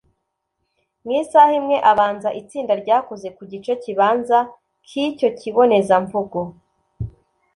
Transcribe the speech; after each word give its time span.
mu 1.03 1.11
isaha 1.21 1.51
imwe 1.59 1.77
abanza 1.91 2.29
itsinda 2.41 2.73
ryakoze 2.81 3.27
ku 3.35 3.41
gice 3.51 3.71
kibanza 3.83 4.37
k’icyo 4.87 5.29
kibonezamvugo 5.39 6.39